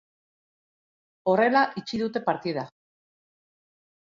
[1.33, 2.65] Horrela itxi dute partida.